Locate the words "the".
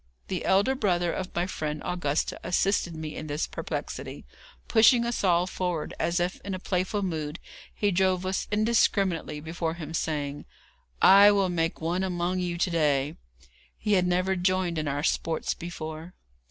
0.29-0.45